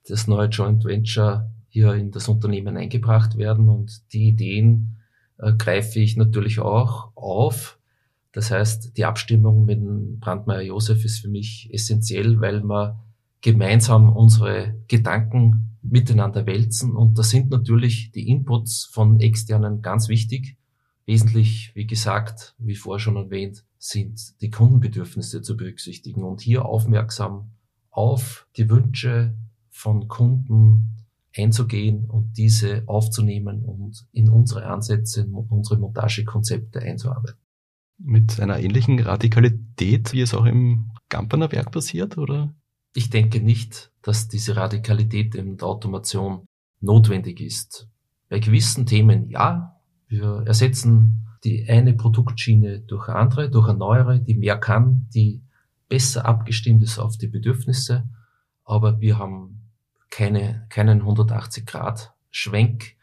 das 0.06 0.26
neue 0.26 0.48
Joint 0.48 0.84
Venture 0.84 1.50
hier 1.70 1.94
in 1.94 2.10
das 2.10 2.28
Unternehmen 2.28 2.76
eingebracht 2.76 3.38
werden 3.38 3.70
und 3.70 4.12
die 4.12 4.28
Ideen 4.28 4.98
äh, 5.38 5.54
greife 5.54 5.98
ich 5.98 6.18
natürlich 6.18 6.60
auch 6.60 7.16
auf. 7.16 7.78
Das 8.32 8.50
heißt, 8.50 8.98
die 8.98 9.06
Abstimmung 9.06 9.64
mit 9.64 9.80
Brandmeier 10.20 10.60
Josef 10.60 11.06
ist 11.06 11.20
für 11.20 11.28
mich 11.28 11.70
essentiell, 11.72 12.38
weil 12.42 12.60
man 12.60 12.96
gemeinsam 13.44 14.08
unsere 14.08 14.74
Gedanken 14.88 15.76
miteinander 15.82 16.46
wälzen. 16.46 16.96
Und 16.96 17.18
da 17.18 17.22
sind 17.22 17.50
natürlich 17.50 18.10
die 18.10 18.30
Inputs 18.30 18.86
von 18.86 19.20
externen 19.20 19.82
ganz 19.82 20.08
wichtig. 20.08 20.56
Wesentlich, 21.04 21.70
wie 21.74 21.86
gesagt, 21.86 22.54
wie 22.56 22.74
vorher 22.74 23.00
schon 23.00 23.16
erwähnt, 23.16 23.66
sind 23.76 24.40
die 24.40 24.48
Kundenbedürfnisse 24.48 25.42
zu 25.42 25.58
berücksichtigen 25.58 26.24
und 26.24 26.40
hier 26.40 26.64
aufmerksam 26.64 27.50
auf 27.90 28.48
die 28.56 28.70
Wünsche 28.70 29.36
von 29.68 30.08
Kunden 30.08 31.04
einzugehen 31.36 32.08
und 32.08 32.38
diese 32.38 32.84
aufzunehmen 32.86 33.62
und 33.62 34.06
in 34.12 34.30
unsere 34.30 34.64
Ansätze, 34.64 35.20
in 35.20 35.34
unsere 35.34 35.78
Montagekonzepte 35.78 36.80
einzuarbeiten. 36.80 37.38
Mit 37.98 38.40
einer 38.40 38.58
ähnlichen 38.58 39.00
Radikalität, 39.00 40.14
wie 40.14 40.22
es 40.22 40.32
auch 40.32 40.46
im 40.46 40.92
Gamperner 41.10 41.52
Werk 41.52 41.72
passiert, 41.72 42.16
oder? 42.16 42.54
Ich 42.94 43.10
denke 43.10 43.40
nicht, 43.40 43.90
dass 44.02 44.28
diese 44.28 44.56
Radikalität 44.56 45.34
in 45.34 45.56
der 45.56 45.66
Automation 45.66 46.46
notwendig 46.80 47.40
ist. 47.40 47.88
Bei 48.28 48.38
gewissen 48.38 48.86
Themen 48.86 49.28
ja. 49.28 49.76
Wir 50.06 50.44
ersetzen 50.46 51.26
die 51.42 51.68
eine 51.68 51.94
Produktschiene 51.94 52.80
durch 52.80 53.08
eine 53.08 53.18
andere, 53.18 53.50
durch 53.50 53.68
eine 53.68 53.78
neuere, 53.78 54.20
die 54.20 54.34
mehr 54.34 54.58
kann, 54.58 55.08
die 55.12 55.42
besser 55.88 56.24
abgestimmt 56.24 56.82
ist 56.82 56.98
auf 56.98 57.16
die 57.18 57.26
Bedürfnisse. 57.26 58.08
Aber 58.64 59.00
wir 59.00 59.18
haben 59.18 59.70
keine, 60.10 60.66
keinen 60.68 61.00
180 61.00 61.66
Grad 61.66 62.14
Schwenk. 62.30 62.94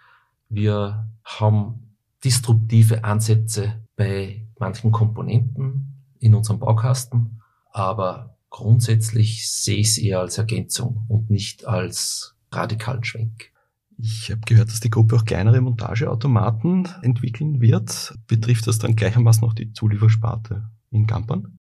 Wir 0.48 1.10
haben 1.24 1.95
disruptive 2.24 3.03
Ansätze 3.03 3.81
bei 3.95 4.48
manchen 4.57 4.91
Komponenten 4.91 6.03
in 6.19 6.36
unserem 6.36 6.60
Baukasten, 6.60 7.41
aber 7.71 8.38
grundsätzlich 8.51 9.50
sehe 9.50 9.77
ich 9.77 9.88
es 9.88 9.98
eher 9.98 10.20
als 10.20 10.38
Ergänzung 10.38 11.05
und 11.08 11.31
nicht 11.31 11.65
als 11.65 12.36
radikalen 12.51 13.03
Schwenk. 13.03 13.51
Ich 13.98 14.29
habe 14.29 14.41
gehört, 14.46 14.70
dass 14.70 14.79
die 14.79 14.89
Gruppe 14.89 15.15
auch 15.15 15.25
kleinere 15.25 15.62
Montageautomaten 15.62 16.88
entwickeln 17.01 17.62
wird. 17.62 18.15
Betrifft 18.27 18.67
das 18.67 18.77
dann 18.77 18.96
gleichermaßen 18.96 19.43
auch 19.43 19.53
die 19.53 19.74
Zuliefersparte 19.74 20.70
in 20.91 21.08
Gampern? 21.08 21.58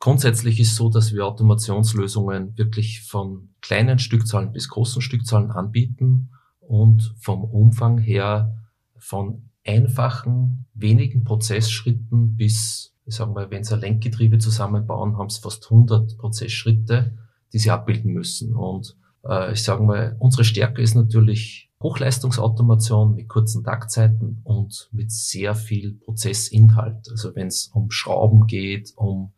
Grundsätzlich 0.00 0.58
ist 0.58 0.74
so, 0.74 0.90
dass 0.90 1.12
wir 1.12 1.26
Automationslösungen 1.26 2.56
wirklich 2.56 3.02
von 3.02 3.50
kleinen 3.60 3.98
Stückzahlen 3.98 4.52
bis 4.52 4.68
großen 4.68 5.02
Stückzahlen 5.02 5.50
anbieten 5.50 6.30
und 6.60 7.14
vom 7.20 7.44
Umfang 7.44 7.98
her 7.98 8.56
von 8.96 9.50
einfachen, 9.64 10.66
wenigen 10.74 11.24
Prozessschritten 11.24 12.36
bis 12.36 12.91
ich 13.04 13.16
sage 13.16 13.32
mal, 13.32 13.50
wenn 13.50 13.64
sie 13.64 13.74
ein 13.74 13.80
Lenkgetriebe 13.80 14.38
zusammenbauen, 14.38 15.16
haben 15.18 15.30
sie 15.30 15.40
fast 15.40 15.64
100 15.64 16.18
Prozessschritte, 16.18 17.16
die 17.52 17.58
sie 17.58 17.70
abbilden 17.70 18.12
müssen. 18.12 18.54
Und 18.54 18.96
äh, 19.24 19.52
ich 19.52 19.62
sage 19.62 19.82
mal, 19.82 20.16
unsere 20.18 20.44
Stärke 20.44 20.82
ist 20.82 20.94
natürlich 20.94 21.70
Hochleistungsautomation 21.82 23.14
mit 23.14 23.28
kurzen 23.28 23.64
Taktzeiten 23.64 24.40
und 24.44 24.88
mit 24.92 25.10
sehr 25.10 25.54
viel 25.54 25.94
Prozessinhalt. 25.94 27.08
Also 27.10 27.34
wenn 27.34 27.48
es 27.48 27.68
um 27.74 27.90
Schrauben 27.90 28.46
geht, 28.46 28.92
um 28.94 29.32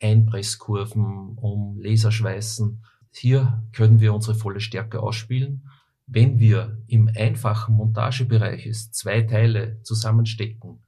Einpresskurven, 0.00 1.36
um 1.36 1.78
Laserschweißen, 1.78 2.82
hier 3.12 3.62
können 3.72 4.00
wir 4.00 4.14
unsere 4.14 4.34
volle 4.34 4.60
Stärke 4.60 5.00
ausspielen. 5.00 5.68
Wenn 6.06 6.38
wir 6.38 6.78
im 6.86 7.10
einfachen 7.14 7.74
Montagebereich 7.74 8.66
ist, 8.66 8.94
zwei 8.94 9.22
Teile 9.22 9.80
zusammenstecken, 9.82 10.78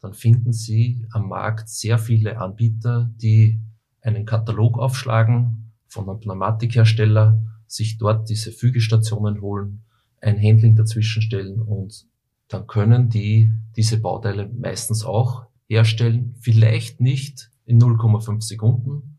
dann 0.00 0.14
finden 0.14 0.52
Sie 0.52 1.06
am 1.12 1.28
Markt 1.28 1.68
sehr 1.68 1.98
viele 1.98 2.38
Anbieter, 2.38 3.10
die 3.16 3.60
einen 4.00 4.24
Katalog 4.24 4.78
aufschlagen 4.78 5.72
von 5.88 6.08
einem 6.08 6.20
Pneumatikhersteller, 6.20 7.42
sich 7.66 7.98
dort 7.98 8.28
diese 8.28 8.50
Fügestationen 8.50 9.40
holen, 9.40 9.82
ein 10.20 10.36
Handling 10.38 10.76
dazwischen 10.76 11.22
stellen 11.22 11.60
und 11.60 12.06
dann 12.48 12.66
können 12.66 13.08
die 13.08 13.50
diese 13.76 14.00
Bauteile 14.00 14.48
meistens 14.48 15.04
auch 15.04 15.46
herstellen. 15.68 16.34
Vielleicht 16.40 17.00
nicht 17.00 17.50
in 17.64 17.80
0,5 17.80 18.42
Sekunden, 18.42 19.18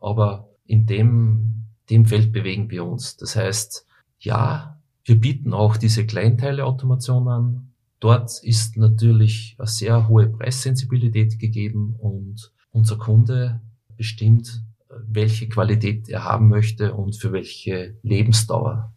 aber 0.00 0.48
in 0.64 0.86
dem 0.86 1.62
dem 1.90 2.06
Feld 2.06 2.32
bewegen 2.32 2.70
wir 2.70 2.84
uns. 2.84 3.16
Das 3.16 3.36
heißt, 3.36 3.86
ja, 4.20 4.80
wir 5.04 5.20
bieten 5.20 5.52
auch 5.52 5.76
diese 5.76 6.06
Kleinteileautomation 6.06 7.28
an. 7.28 7.71
Dort 8.02 8.42
ist 8.42 8.76
natürlich 8.76 9.54
eine 9.58 9.68
sehr 9.68 10.08
hohe 10.08 10.26
Preissensibilität 10.26 11.38
gegeben 11.38 11.94
und 12.00 12.50
unser 12.72 12.98
Kunde 12.98 13.60
bestimmt, 13.96 14.64
welche 15.06 15.48
Qualität 15.48 16.08
er 16.08 16.24
haben 16.24 16.48
möchte 16.48 16.94
und 16.94 17.14
für 17.14 17.30
welche 17.30 17.96
Lebensdauer. 18.02 18.92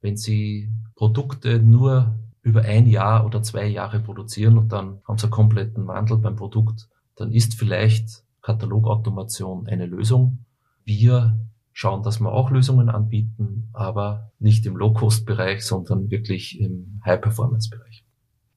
Wenn 0.00 0.16
Sie 0.16 0.70
Produkte 0.94 1.58
nur 1.58 2.18
über 2.40 2.62
ein 2.62 2.86
Jahr 2.86 3.26
oder 3.26 3.42
zwei 3.42 3.66
Jahre 3.66 4.00
produzieren 4.00 4.56
und 4.56 4.72
dann 4.72 5.02
haben 5.06 5.18
Sie 5.18 5.24
einen 5.24 5.32
kompletten 5.32 5.86
Wandel 5.86 6.16
beim 6.16 6.36
Produkt, 6.36 6.88
dann 7.16 7.30
ist 7.30 7.52
vielleicht 7.52 8.24
Katalogautomation 8.40 9.66
eine 9.66 9.84
Lösung. 9.84 10.46
Wir 10.86 11.38
schauen, 11.74 12.02
dass 12.02 12.18
wir 12.18 12.32
auch 12.32 12.50
Lösungen 12.50 12.88
anbieten, 12.88 13.68
aber 13.74 14.32
nicht 14.38 14.64
im 14.64 14.78
Low-Cost-Bereich, 14.78 15.66
sondern 15.66 16.10
wirklich 16.10 16.58
im 16.58 17.02
High-Performance-Bereich. 17.04 18.07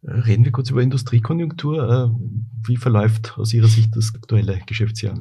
Reden 0.04 0.46
wir 0.46 0.52
kurz 0.52 0.70
über 0.70 0.82
Industriekonjunktur. 0.82 1.90
Äh, 1.90 2.68
wie 2.68 2.78
verläuft 2.78 3.36
aus 3.38 3.54
Ihrer 3.54 3.68
Sicht 3.68 3.96
das 3.96 4.14
aktuelle 4.16 4.60
Geschäftsjahr? 4.66 5.16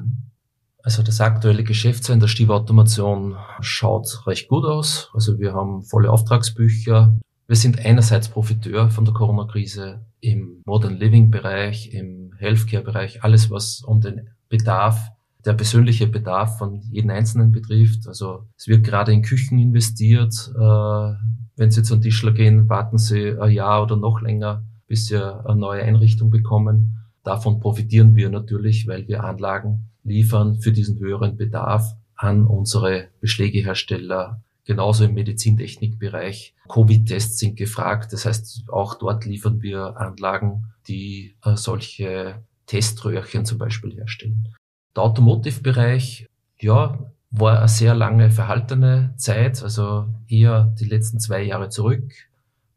Also 0.82 1.02
das 1.02 1.20
aktuelle 1.20 1.64
Geschäftsjahr 1.64 2.14
in 2.14 2.20
der 2.20 2.28
Stiefautomation 2.28 3.36
schaut 3.60 4.26
recht 4.26 4.48
gut 4.48 4.64
aus. 4.64 5.10
Also 5.12 5.38
wir 5.38 5.52
haben 5.52 5.82
volle 5.82 6.10
Auftragsbücher. 6.10 7.18
Wir 7.46 7.56
sind 7.56 7.84
einerseits 7.84 8.28
Profiteur 8.28 8.90
von 8.90 9.04
der 9.04 9.12
Corona-Krise 9.12 10.06
im 10.20 10.62
Modern 10.64 10.96
Living-Bereich, 10.96 11.92
im 11.92 12.32
Healthcare-Bereich, 12.38 13.22
alles 13.22 13.50
was 13.50 13.82
um 13.82 14.00
den 14.00 14.30
Bedarf 14.48 15.10
der 15.44 15.54
persönliche 15.54 16.06
Bedarf 16.06 16.58
von 16.58 16.80
jedem 16.90 17.10
Einzelnen 17.10 17.52
betrifft. 17.52 18.06
Also 18.06 18.46
es 18.56 18.66
wird 18.68 18.84
gerade 18.84 19.12
in 19.12 19.22
Küchen 19.22 19.58
investiert. 19.58 20.34
Äh, 20.54 21.14
wenn 21.56 21.70
Sie 21.70 21.82
zum 21.82 22.00
Tischler 22.00 22.32
gehen, 22.32 22.68
warten 22.68 22.98
Sie 22.98 23.38
ein 23.38 23.52
Jahr 23.52 23.82
oder 23.82 23.96
noch 23.96 24.20
länger, 24.20 24.64
bis 24.90 25.06
Sie 25.06 25.16
eine 25.16 25.54
neue 25.54 25.84
Einrichtung 25.84 26.30
bekommen. 26.30 26.96
Davon 27.22 27.60
profitieren 27.60 28.16
wir 28.16 28.28
natürlich, 28.28 28.88
weil 28.88 29.06
wir 29.06 29.22
Anlagen 29.22 29.88
liefern 30.02 30.58
für 30.58 30.72
diesen 30.72 30.98
höheren 30.98 31.36
Bedarf 31.36 31.94
an 32.16 32.44
unsere 32.44 33.06
Beschlägehersteller. 33.20 34.42
Genauso 34.64 35.04
im 35.04 35.14
Medizintechnikbereich. 35.14 36.56
Covid-Tests 36.68 37.38
sind 37.38 37.56
gefragt. 37.56 38.12
Das 38.12 38.26
heißt, 38.26 38.64
auch 38.68 38.96
dort 38.96 39.24
liefern 39.26 39.62
wir 39.62 39.96
Anlagen, 39.96 40.64
die 40.88 41.36
äh, 41.44 41.54
solche 41.54 42.42
Teströhrchen 42.66 43.44
zum 43.44 43.58
Beispiel 43.58 43.94
herstellen. 43.94 44.48
Der 44.96 45.04
Automotive-Bereich, 45.04 46.26
ja, 46.58 46.98
war 47.30 47.58
eine 47.58 47.68
sehr 47.68 47.94
lange 47.94 48.32
verhaltene 48.32 49.14
Zeit, 49.16 49.62
also 49.62 50.08
eher 50.26 50.74
die 50.80 50.86
letzten 50.86 51.20
zwei 51.20 51.44
Jahre 51.44 51.68
zurück, 51.68 52.12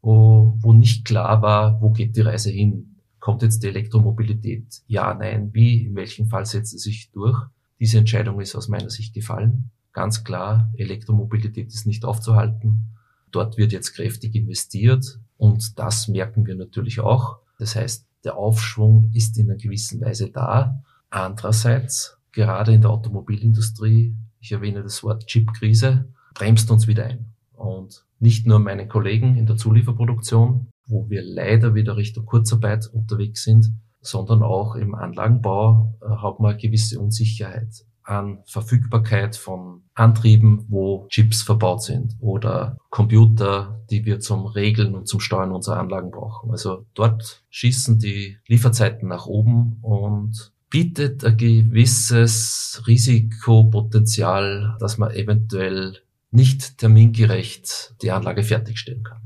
wo, 0.04 0.72
nicht 0.72 1.04
klar 1.04 1.42
war, 1.42 1.80
wo 1.80 1.90
geht 1.90 2.16
die 2.16 2.20
Reise 2.20 2.50
hin. 2.50 2.96
Kommt 3.20 3.42
jetzt 3.42 3.62
die 3.62 3.68
Elektromobilität? 3.68 4.82
Ja, 4.86 5.14
nein, 5.14 5.50
wie, 5.52 5.86
in 5.86 5.94
welchem 5.94 6.26
Fall 6.26 6.44
setzt 6.44 6.72
sie 6.72 6.78
sich 6.78 7.10
durch? 7.12 7.40
Diese 7.80 7.98
Entscheidung 7.98 8.40
ist 8.40 8.54
aus 8.54 8.68
meiner 8.68 8.90
Sicht 8.90 9.14
gefallen. 9.14 9.70
Ganz 9.92 10.24
klar, 10.24 10.72
Elektromobilität 10.76 11.68
ist 11.68 11.86
nicht 11.86 12.04
aufzuhalten. 12.04 12.96
Dort 13.30 13.56
wird 13.56 13.72
jetzt 13.72 13.94
kräftig 13.94 14.34
investiert 14.34 15.18
und 15.36 15.78
das 15.78 16.08
merken 16.08 16.46
wir 16.46 16.54
natürlich 16.54 17.00
auch. 17.00 17.38
Das 17.58 17.76
heißt, 17.76 18.06
der 18.24 18.36
Aufschwung 18.36 19.10
ist 19.14 19.38
in 19.38 19.50
einer 19.50 19.58
gewissen 19.58 20.00
Weise 20.00 20.30
da. 20.30 20.82
Andererseits, 21.10 22.18
gerade 22.32 22.72
in 22.72 22.80
der 22.80 22.90
Automobilindustrie, 22.90 24.16
ich 24.40 24.52
erwähne 24.52 24.82
das 24.82 25.02
Wort 25.02 25.26
Chipkrise, 25.26 26.08
bremst 26.34 26.70
uns 26.70 26.86
wieder 26.86 27.06
ein. 27.06 27.33
Und 27.56 28.04
nicht 28.18 28.46
nur 28.46 28.58
meine 28.58 28.88
Kollegen 28.88 29.36
in 29.36 29.46
der 29.46 29.56
Zulieferproduktion, 29.56 30.68
wo 30.86 31.08
wir 31.08 31.22
leider 31.22 31.74
wieder 31.74 31.96
Richtung 31.96 32.26
Kurzarbeit 32.26 32.86
unterwegs 32.86 33.44
sind, 33.44 33.72
sondern 34.00 34.42
auch 34.42 34.74
im 34.76 34.94
Anlagenbau 34.94 35.94
äh, 36.02 36.08
hat 36.16 36.40
man 36.40 36.52
eine 36.52 36.60
gewisse 36.60 37.00
Unsicherheit 37.00 37.86
an 38.04 38.40
Verfügbarkeit 38.44 39.34
von 39.34 39.82
Antrieben, 39.94 40.66
wo 40.68 41.06
Chips 41.08 41.42
verbaut 41.42 41.82
sind 41.82 42.16
oder 42.20 42.76
Computer, 42.90 43.82
die 43.90 44.04
wir 44.04 44.20
zum 44.20 44.44
Regeln 44.44 44.94
und 44.94 45.08
zum 45.08 45.20
Steuern 45.20 45.52
unserer 45.52 45.78
Anlagen 45.78 46.10
brauchen. 46.10 46.50
Also 46.50 46.84
dort 46.92 47.42
schießen 47.48 47.98
die 47.98 48.36
Lieferzeiten 48.46 49.08
nach 49.08 49.24
oben 49.24 49.78
und 49.80 50.52
bietet 50.68 51.24
ein 51.24 51.36
gewisses 51.36 52.82
Risikopotenzial, 52.86 54.76
dass 54.80 54.98
man 54.98 55.12
eventuell 55.12 56.03
nicht 56.34 56.78
termingerecht 56.78 57.94
die 58.02 58.10
Anlage 58.10 58.42
fertigstellen 58.42 59.02
kann. 59.02 59.20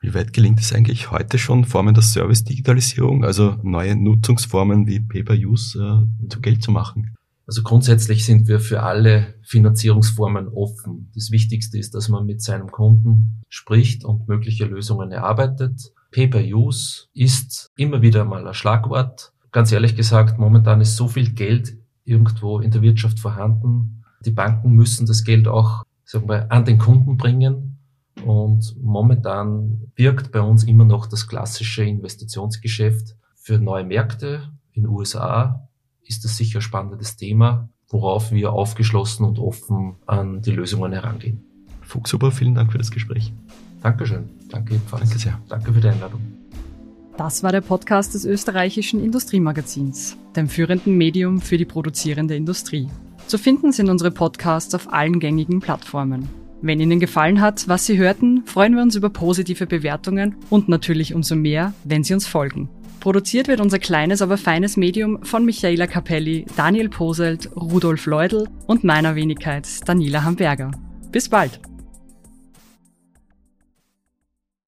Wie 0.00 0.14
weit 0.14 0.32
gelingt 0.32 0.60
es 0.60 0.72
eigentlich 0.72 1.10
heute 1.10 1.38
schon, 1.38 1.64
Formen 1.64 1.94
der 1.94 2.02
Service-Digitalisierung, 2.02 3.24
also 3.24 3.56
neue 3.62 3.96
Nutzungsformen 3.96 4.86
wie 4.86 5.00
Pay-per-Use 5.00 6.06
äh, 6.22 6.28
zu 6.28 6.40
Geld 6.40 6.62
zu 6.62 6.70
machen? 6.70 7.14
Also 7.46 7.62
grundsätzlich 7.62 8.24
sind 8.24 8.48
wir 8.48 8.60
für 8.60 8.82
alle 8.82 9.34
Finanzierungsformen 9.42 10.48
offen. 10.48 11.10
Das 11.14 11.30
Wichtigste 11.30 11.78
ist, 11.78 11.94
dass 11.94 12.08
man 12.08 12.26
mit 12.26 12.42
seinem 12.42 12.70
Kunden 12.70 13.42
spricht 13.48 14.04
und 14.04 14.28
mögliche 14.28 14.64
Lösungen 14.64 15.10
erarbeitet. 15.10 15.92
Pay-per-Use 16.10 17.06
ist 17.12 17.70
immer 17.76 18.00
wieder 18.02 18.24
mal 18.24 18.46
ein 18.46 18.54
Schlagwort 18.54 19.34
ganz 19.54 19.70
ehrlich 19.70 19.94
gesagt, 19.94 20.36
momentan 20.36 20.80
ist 20.80 20.96
so 20.96 21.06
viel 21.06 21.30
Geld 21.30 21.78
irgendwo 22.04 22.58
in 22.58 22.72
der 22.72 22.82
Wirtschaft 22.82 23.20
vorhanden. 23.20 24.02
Die 24.26 24.32
Banken 24.32 24.72
müssen 24.72 25.06
das 25.06 25.22
Geld 25.22 25.46
auch 25.46 25.84
sagen 26.04 26.28
wir, 26.28 26.50
an 26.50 26.64
den 26.64 26.78
Kunden 26.78 27.16
bringen. 27.16 27.78
Und 28.24 28.76
momentan 28.80 29.90
wirkt 29.96 30.32
bei 30.32 30.40
uns 30.40 30.64
immer 30.64 30.84
noch 30.84 31.06
das 31.06 31.26
klassische 31.26 31.84
Investitionsgeschäft 31.84 33.16
für 33.34 33.58
neue 33.58 33.84
Märkte. 33.84 34.50
In 34.72 34.84
den 34.84 34.90
USA 34.90 35.68
ist 36.02 36.24
das 36.24 36.36
sicher 36.36 36.58
ein 36.58 36.62
spannendes 36.62 37.16
Thema, 37.16 37.68
worauf 37.88 38.30
wir 38.32 38.52
aufgeschlossen 38.52 39.26
und 39.26 39.38
offen 39.38 39.96
an 40.06 40.42
die 40.42 40.52
Lösungen 40.52 40.92
herangehen. 40.92 41.44
Fuchshuber, 41.82 42.30
vielen 42.30 42.54
Dank 42.54 42.72
für 42.72 42.78
das 42.78 42.90
Gespräch. 42.90 43.32
Dankeschön. 43.82 44.30
Danke 44.48 44.74
ebenfalls. 44.74 45.02
Danke 45.02 45.18
sehr. 45.18 45.38
Danke 45.48 45.72
für 45.72 45.80
die 45.80 45.88
Einladung. 45.88 46.20
Das 47.16 47.42
war 47.42 47.52
der 47.52 47.60
Podcast 47.60 48.14
des 48.14 48.24
österreichischen 48.24 49.02
Industriemagazins, 49.02 50.16
dem 50.34 50.48
führenden 50.48 50.96
Medium 50.96 51.40
für 51.40 51.58
die 51.58 51.64
produzierende 51.64 52.34
Industrie. 52.34 52.88
Zu 53.26 53.38
finden 53.38 53.72
sind 53.72 53.88
unsere 53.88 54.10
Podcasts 54.10 54.74
auf 54.74 54.92
allen 54.92 55.18
gängigen 55.18 55.60
Plattformen. 55.60 56.28
Wenn 56.62 56.80
Ihnen 56.80 57.00
gefallen 57.00 57.40
hat, 57.40 57.68
was 57.68 57.86
Sie 57.86 57.98
hörten, 57.98 58.44
freuen 58.46 58.74
wir 58.74 58.82
uns 58.82 58.96
über 58.96 59.10
positive 59.10 59.66
Bewertungen 59.66 60.36
und 60.50 60.68
natürlich 60.68 61.14
umso 61.14 61.36
mehr, 61.36 61.74
wenn 61.84 62.04
Sie 62.04 62.14
uns 62.14 62.26
folgen. 62.26 62.68
Produziert 63.00 63.48
wird 63.48 63.60
unser 63.60 63.78
kleines, 63.78 64.22
aber 64.22 64.38
feines 64.38 64.78
Medium 64.78 65.22
von 65.24 65.44
Michaela 65.44 65.86
Capelli, 65.86 66.46
Daniel 66.56 66.88
Poselt, 66.88 67.50
Rudolf 67.54 68.06
Leudl 68.06 68.48
und 68.66 68.82
meiner 68.82 69.14
Wenigkeit 69.14 69.68
Daniela 69.86 70.24
Hamburger. 70.24 70.70
Bis 71.12 71.28
bald! 71.28 71.60